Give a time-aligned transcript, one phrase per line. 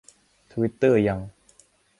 [0.51, 1.19] ทวิตเตอร์ยัง